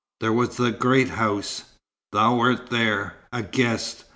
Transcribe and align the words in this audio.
There 0.19 0.33
was 0.33 0.57
the 0.57 0.71
great 0.71 1.09
house. 1.09 1.63
Thou 2.11 2.35
wert 2.37 2.71
there, 2.71 3.17
a 3.31 3.43
guest. 3.43 4.05